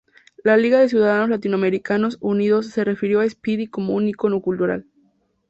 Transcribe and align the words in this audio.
La 0.43 0.57
Liga 0.57 0.79
de 0.79 0.89
ciudadanos 0.89 1.29
latinoamericanos 1.29 2.17
unidos 2.21 2.65
se 2.65 2.83
refirió 2.83 3.19
a 3.19 3.29
Speedy 3.29 3.67
como 3.67 3.93
un 3.93 4.07
"ícono 4.07 4.41
cultural". 4.41 4.87